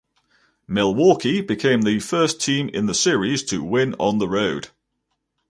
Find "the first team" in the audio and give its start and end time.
1.83-2.69